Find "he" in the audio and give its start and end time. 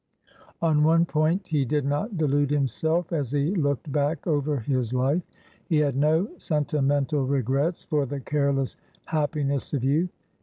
1.47-1.63, 3.31-3.53, 5.67-5.77